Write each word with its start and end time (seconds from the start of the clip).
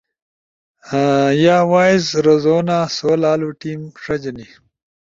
یا 1.43 1.57
وائس 1.71 2.05
رزونا 2.25 2.79
سو 2.95 3.09
لالو 3.21 3.49
ٹیم 3.59 3.79
ݜجنی۔ 4.03 4.47